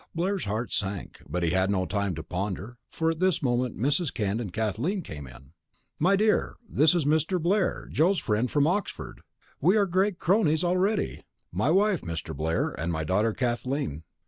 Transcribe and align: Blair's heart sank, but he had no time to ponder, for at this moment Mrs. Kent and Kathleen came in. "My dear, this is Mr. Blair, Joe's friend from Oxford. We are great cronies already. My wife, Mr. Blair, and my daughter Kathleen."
Blair's 0.15 0.45
heart 0.45 0.73
sank, 0.73 1.19
but 1.29 1.43
he 1.43 1.51
had 1.51 1.69
no 1.69 1.85
time 1.85 2.15
to 2.15 2.23
ponder, 2.23 2.79
for 2.89 3.11
at 3.11 3.19
this 3.19 3.43
moment 3.43 3.77
Mrs. 3.77 4.11
Kent 4.11 4.41
and 4.41 4.51
Kathleen 4.51 5.03
came 5.03 5.27
in. 5.27 5.51
"My 5.99 6.15
dear, 6.15 6.55
this 6.67 6.95
is 6.95 7.05
Mr. 7.05 7.39
Blair, 7.39 7.87
Joe's 7.91 8.17
friend 8.17 8.49
from 8.49 8.65
Oxford. 8.65 9.21
We 9.61 9.77
are 9.77 9.85
great 9.85 10.17
cronies 10.17 10.63
already. 10.63 11.21
My 11.51 11.69
wife, 11.69 12.01
Mr. 12.01 12.35
Blair, 12.35 12.69
and 12.71 12.91
my 12.91 13.03
daughter 13.03 13.31
Kathleen." 13.31 14.01